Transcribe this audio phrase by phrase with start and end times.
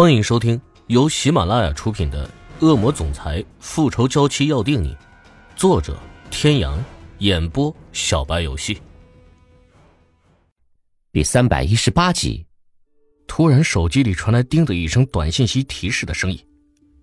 [0.00, 2.24] 欢迎收听由喜马拉雅出品的
[2.64, 4.94] 《恶魔总裁复仇娇妻要定你》，
[5.56, 5.98] 作者：
[6.30, 6.78] 天阳，
[7.18, 8.80] 演播：小白游戏。
[11.10, 12.46] 第三百一十八集，
[13.26, 16.38] 突然手机里传来“叮”的一声短信息提示的声音，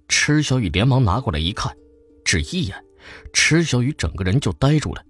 [0.07, 1.75] 池小雨连忙拿过来一看，
[2.23, 2.81] 只一眼，
[3.33, 5.03] 池小雨整个人就呆住了，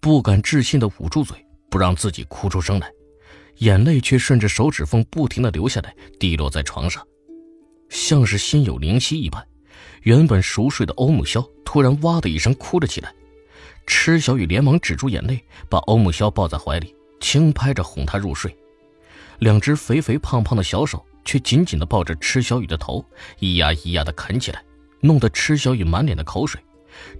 [0.00, 2.88] 不敢置信的捂住嘴，不让自己哭出声来。
[3.56, 7.04] 眼泪却顺着手指缝不停的流下来，滴落在床上，
[7.88, 9.46] 像是心有灵犀一般。
[10.02, 13.12] 原本熟睡的欧木萧突然哇的一声哭了起来，
[13.86, 18.56] 池小雨连忙止住眼泪，把欧木萧抱在怀里，轻拍着哄她入睡。
[19.40, 23.04] 两只肥肥胖胖的小手却紧紧地抱着池小雨的头，
[23.40, 24.62] 咿呀咿呀地啃起来，
[25.00, 26.60] 弄得池小雨满脸的口水，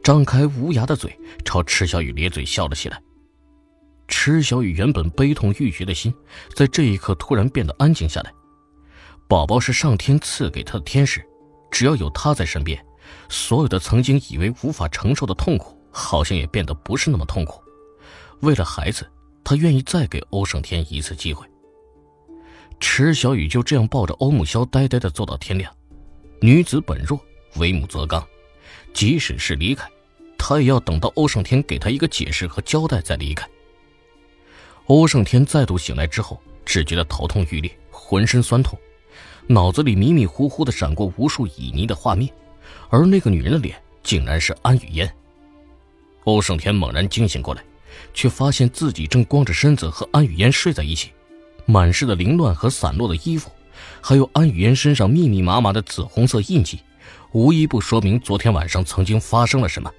[0.03, 3.03] 张开无牙的嘴朝池小雨咧嘴笑了起来。
[4.09, 6.15] 池小雨原本悲痛欲绝的心，
[6.55, 8.33] 在这一刻突然变得安静下来。
[9.29, 11.25] 宝宝是上天赐给他的天使，
[11.71, 12.85] 只要有他在身边，
[13.29, 17.61] 所有的曾经以为无法承受的痛苦，好像也变得不是那么痛苦。
[18.41, 19.11] 为了孩子，
[19.43, 21.45] 他愿意再给欧胜天一次机会。
[22.79, 25.75] 池小雨就这样抱着欧木萧，呆呆的坐到天亮。
[26.41, 27.19] 女子本弱，
[27.57, 28.25] 为母则刚，
[28.93, 29.89] 即使是离开，
[30.39, 33.49] 她也要等到欧胜天给她一个解释和交代再离开。
[34.85, 38.79] 欧胜天再度醒来之后，只觉得头痛欲裂，浑身酸痛，
[39.49, 42.29] 脑子里迷迷糊糊的闪过无数旖旎的画面，
[42.89, 45.09] 而那个女人的脸竟然是安雨嫣。
[46.25, 47.63] 欧胜天猛然惊醒过来，
[48.13, 51.11] 却发现自己正光着身子和安雨嫣睡在一起，
[51.65, 53.51] 满是的凌乱和散落的衣服，
[54.01, 56.81] 还有安雨嫣身上密密麻麻的紫红色印记，
[57.33, 59.93] 无一不说明昨天晚上曾经发生了什么。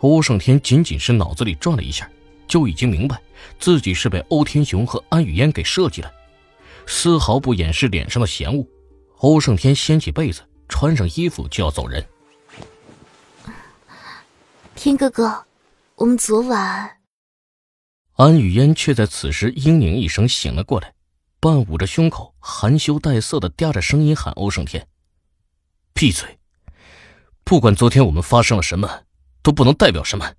[0.00, 2.08] 欧胜天仅仅是脑子里转了一下。
[2.46, 3.20] 就已经明白，
[3.58, 6.10] 自己是被欧天雄和安雨嫣给设计了，
[6.90, 8.66] 丝毫不掩饰脸上的嫌恶。
[9.18, 12.04] 欧胜天掀起被子，穿上衣服就要走人。
[14.74, 15.44] 天哥哥，
[15.96, 16.98] 我们昨晚……
[18.14, 20.94] 安雨嫣却在此时嘤咛一声醒了过来，
[21.40, 24.88] 半捂着胸口，含羞带色的嗲着声音喊欧胜天
[25.92, 26.38] ：“闭嘴！
[27.44, 29.02] 不管昨天我们发生了什么，
[29.42, 30.32] 都不能代表什么。”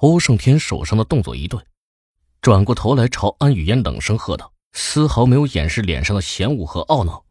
[0.00, 1.64] 欧胜天手上的动作一顿，
[2.40, 7.24] 转过头来朝安雨嫣冷声喝道，丝毫没有掩饰脸上的嫌恶和懊恼。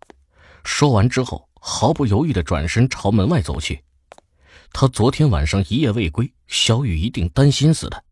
[0.66, 3.86] 说完之后，毫不犹豫的转身朝门外走去。
[4.74, 8.04] 他昨天晚上一夜未归，小雨一定担心死的。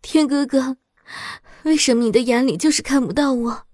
[0.00, 0.76] 天哥哥，
[1.64, 3.66] 为什么你的眼里就是看不到我？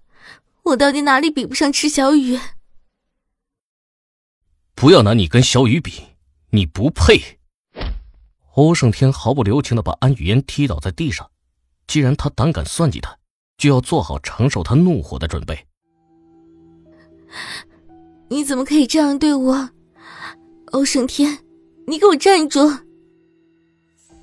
[0.62, 2.40] 我到底哪里比不上池小雨？
[4.74, 6.06] 不要拿你跟小雨比，
[6.50, 7.38] 你不配。
[8.54, 11.30] 欧胜天毫不留情的把安雨嫣踢倒在地上。
[11.86, 13.18] 既然他胆敢算计他，
[13.62, 15.56] 就要做好承受他怒火的准备。
[18.28, 19.70] 你怎么可以这样对我，
[20.72, 21.38] 欧胜天？
[21.86, 22.58] 你给我站住！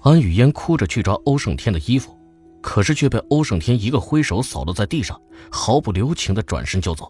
[0.02, 2.14] 安雨嫣哭着去抓欧胜天的衣服，
[2.62, 5.18] 可是却被欧胜天一个挥手扫落在地上，
[5.50, 7.10] 毫不留情的转身就走。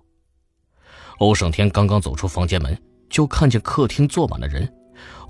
[1.17, 2.79] 欧胜天刚刚走出房间门，
[3.09, 4.71] 就看见客厅坐满了人。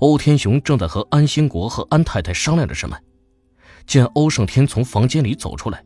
[0.00, 2.94] 欧天雄正在和安兴国和安太太商量着什么，
[3.86, 5.82] 见欧胜天从房间里走出来，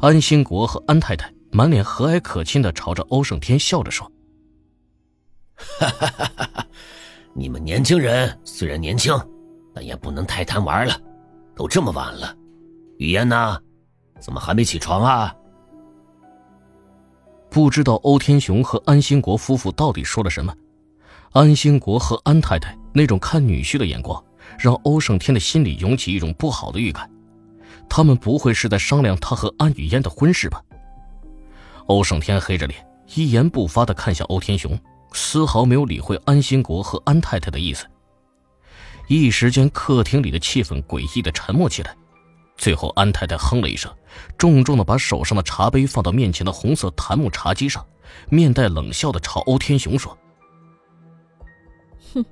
[0.00, 4.10] 安兴国和安太太满脸和蔼可亲的朝着欧胜天笑着说
[5.58, 6.66] ：“哈哈哈哈哈，
[7.34, 9.12] 你们年轻人虽然年轻，
[9.74, 10.96] 但也不能太贪玩了。
[11.56, 12.32] 都这么晚了，
[12.98, 13.60] 雨嫣呢？
[14.20, 15.34] 怎么还没起床啊？”
[17.50, 20.54] 不知道欧天雄和安兴国夫妇到底说了什么。
[21.32, 24.22] 安兴国和安太太那种看女婿的眼光，
[24.60, 27.10] 让欧胜天的心里涌起一种不好的预感。
[27.88, 30.62] 他们不会是在商量他和安雨嫣的婚事吧？
[31.86, 34.78] 欧胜天黑着脸，一言不发地看向欧天雄，
[35.12, 37.86] 丝毫没有理会安兴国和安太太的意思。
[39.08, 41.96] 一时间，客厅里的气氛诡异的沉默起来。
[42.58, 43.90] 最后，安太太哼了一声，
[44.36, 47.86] 重重地把手上的茶杯放到面前的红色檀木茶几上，
[48.28, 50.18] 面带冷笑地朝欧天雄说。
[52.12, 52.24] 哼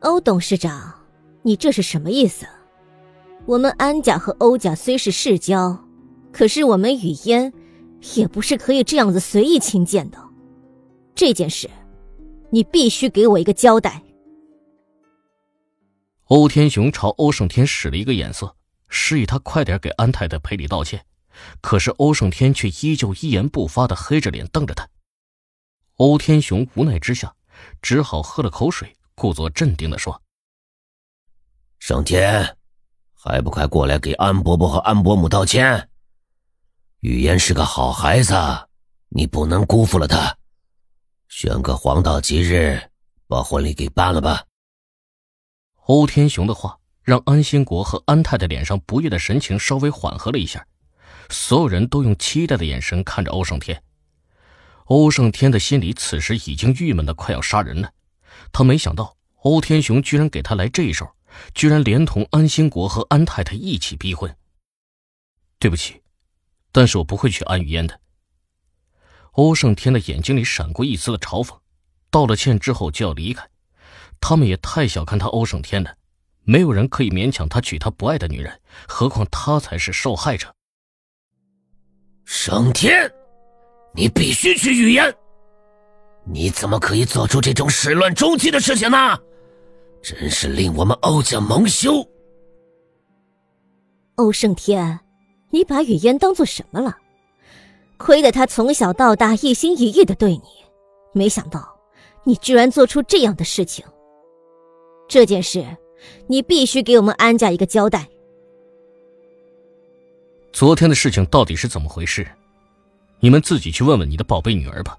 [0.00, 0.94] 欧董事长，
[1.42, 2.46] 你这是什么意思？
[3.50, 5.84] 我们安家和欧家虽是世交，
[6.32, 7.52] 可是我们雨嫣
[8.14, 10.18] 也不是可以这样子随意亲见的。
[11.16, 11.68] 这件事，
[12.50, 14.04] 你必须给我一个交代。
[16.26, 18.54] 欧天雄朝欧胜天使了一个眼色，
[18.88, 21.04] 示意他快点给安太太赔礼道歉。
[21.60, 24.88] 可是欧胜天却依旧一言不发的黑着脸瞪着他。
[25.96, 27.34] 欧天雄无奈之下，
[27.82, 28.94] 只好喝了口水。
[29.16, 30.22] 故作镇定的说
[31.80, 32.56] ：“胜天，
[33.22, 35.90] 还不快过来给安伯伯和安伯母道歉？
[37.00, 38.34] 雨嫣是个好孩子，
[39.10, 40.34] 你不能辜负了他。
[41.28, 42.80] 选个黄道吉日，
[43.28, 44.42] 把婚礼给办了吧。
[45.84, 50.66] 欧天雄的话让安兴国和安太太脸上不悦的神情稍微缓和了一下，
[51.28, 53.82] 所有人都用期待的眼神看着欧胜天。
[54.86, 57.92] 欧胜天的心里此时已经郁闷的快要杀人了，
[58.50, 61.06] 他没想到欧天雄居然给他来这一手，
[61.54, 64.34] 居然连同安兴国和安太太一起逼婚。
[65.58, 66.00] 对不起，
[66.72, 68.00] 但是我不会娶安雨嫣的。
[69.32, 71.58] 欧胜天的眼睛里闪过一丝的嘲讽，
[72.10, 73.48] 道了歉之后就要离开。
[74.20, 75.94] 他们也太小看他欧胜天了，
[76.42, 80.54] 没有人可以勉强他娶他不爱的女人，何况他才是受害者。
[82.24, 83.10] 胜天。
[83.92, 85.12] 你必须娶雨嫣！
[86.24, 89.18] 你怎么可以做出这种始乱终弃的事情呢？
[90.02, 92.06] 真是令我们欧家蒙羞！
[94.16, 94.98] 欧胜天，
[95.50, 96.96] 你把雨嫣当做什么了？
[97.98, 100.42] 亏得她从小到大一心一意的对你，
[101.12, 101.76] 没想到
[102.24, 103.84] 你居然做出这样的事情。
[105.08, 105.64] 这件事，
[106.26, 108.08] 你必须给我们安家一个交代。
[110.52, 112.26] 昨天的事情到底是怎么回事？
[113.20, 114.98] 你们自己去问问你的宝贝女儿吧，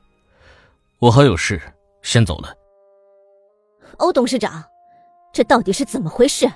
[1.00, 1.60] 我还有事，
[2.04, 2.54] 先走了。
[3.98, 4.64] 欧董事长，
[5.34, 6.52] 这到底是怎么回事？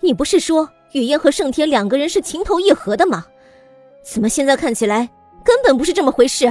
[0.00, 3.26] 你不是说雨嫣和盛天两个人是情投意合的吗？
[4.02, 5.08] 怎么现在看起来
[5.44, 6.46] 根本不是这么回事？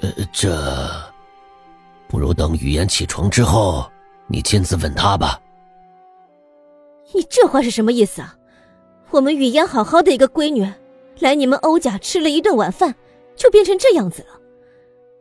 [0.00, 0.54] 呃，这
[2.08, 3.90] 不如等雨嫣起床之后，
[4.26, 5.40] 你亲自问她吧。
[7.12, 8.36] 你这话是什么意思啊？
[9.10, 10.68] 我们雨嫣好好的一个闺女。
[11.20, 12.92] 来你们欧家吃了一顿晚饭，
[13.36, 14.40] 就变成这样子了。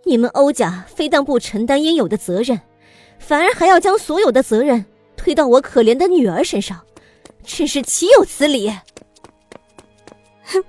[0.06, 2.60] 你们欧家非但不承担应有的责任，
[3.20, 6.84] 反而还要将所有的责任推到我可怜的女儿身上，
[7.44, 8.70] 真是岂有此理！
[10.44, 10.64] 哼，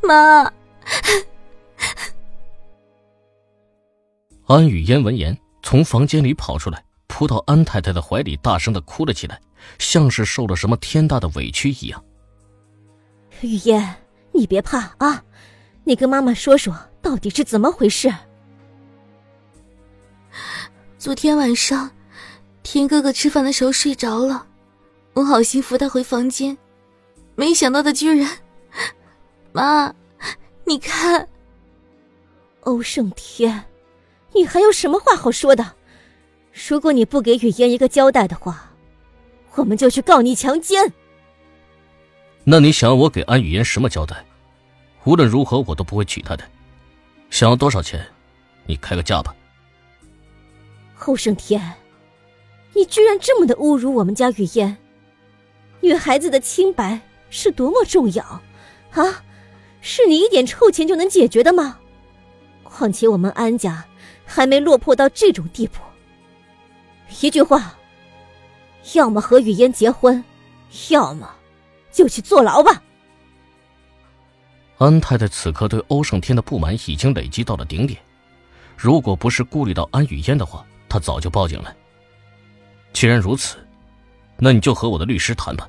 [0.02, 0.52] 妈。
[4.46, 9.40] 安雨嫣闻言，从房间里跑出来，扑到安太太的怀里，大声的哭了起来，
[9.78, 12.04] 像是受了什么天大的委屈一样。
[13.40, 13.96] 雨嫣。
[14.32, 15.24] 你别怕啊，
[15.82, 16.72] 你跟妈妈说说
[17.02, 18.08] 到底是怎么回事。
[21.00, 21.90] 昨天晚上，
[22.62, 24.46] 天哥哥吃饭的时候睡着了，
[25.14, 26.58] 我好心扶他回房间，
[27.36, 28.28] 没想到他居然……
[29.50, 29.94] 妈，
[30.66, 31.26] 你看，
[32.64, 33.64] 欧胜天，
[34.34, 35.72] 你还有什么话好说的？
[36.68, 38.70] 如果你不给雨嫣一个交代的话，
[39.54, 40.92] 我们就去告你强奸。
[42.44, 44.22] 那你想要我给安雨嫣什么交代？
[45.04, 46.44] 无论如何，我都不会娶她的。
[47.30, 48.06] 想要多少钱，
[48.66, 49.34] 你开个价吧。
[51.00, 51.58] 后胜天，
[52.74, 54.76] 你居然这么的侮辱我们家雨嫣！
[55.80, 57.00] 女孩子的清白
[57.30, 58.22] 是多么重要
[58.90, 59.24] 啊！
[59.80, 61.78] 是你一点臭钱就能解决的吗？
[62.62, 63.82] 况且我们安家
[64.26, 65.80] 还没落魄到这种地步。
[67.22, 67.74] 一句话，
[68.92, 70.22] 要么和雨嫣结婚，
[70.90, 71.26] 要么……
[71.90, 72.82] 就去坐牢吧。
[74.76, 77.98] 安太太此刻对欧胜天的不满已经累积到了顶点，
[78.76, 81.74] 如果不是顾虑到安雨嫣的话，她早就报警了。
[82.92, 83.56] 既然如此，
[84.36, 85.66] 那你就和我的律师谈吧。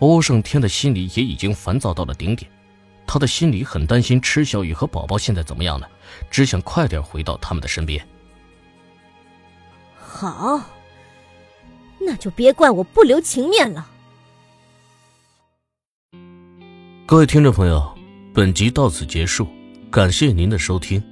[0.00, 2.50] 欧胜天的心里也已经烦躁到了顶点，
[3.06, 5.88] 他的心里很担心池小雨和宝宝现在怎么样了，
[6.30, 8.06] 只想快点回到他们的身边。
[9.96, 10.60] 好，
[11.98, 13.88] 那就别怪我不留情面了。
[17.06, 17.96] 各位听众朋友，
[18.34, 19.46] 本集到此结束，
[19.90, 21.02] 感谢您的收听。